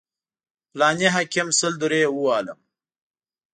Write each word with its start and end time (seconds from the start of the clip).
فلاني 0.73 1.07
حاکم 1.15 1.47
سل 1.59 1.73
درې 1.83 2.01
ووهلم. 2.09 2.59